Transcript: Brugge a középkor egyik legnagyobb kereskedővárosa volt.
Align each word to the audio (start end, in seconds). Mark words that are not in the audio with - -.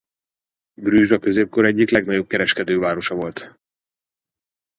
Brugge 0.77 1.15
a 1.15 1.19
középkor 1.19 1.65
egyik 1.65 1.89
legnagyobb 1.89 2.27
kereskedővárosa 2.27 3.15
volt. 3.15 3.59